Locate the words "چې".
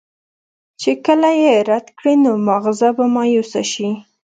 0.81-0.91